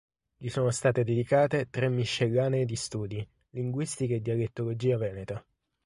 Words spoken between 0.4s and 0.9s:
sono